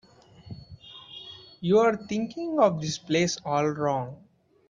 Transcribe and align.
You're 1.59 1.95
thinking 1.95 2.59
of 2.59 2.81
this 2.81 2.97
place 2.97 3.37
all 3.45 3.67
wrong. 3.67 4.17